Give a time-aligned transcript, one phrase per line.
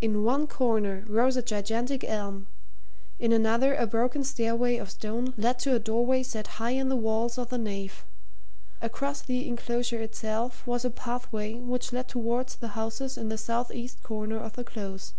[0.00, 2.48] In one corner rose a gigantic elm;
[3.20, 6.96] in another a broken stairway of stone led to a doorway set high in the
[6.96, 8.04] walls of the nave;
[8.80, 13.70] across the enclosure itself was a pathway which led towards the houses in the south
[13.72, 15.14] east corner of the Close.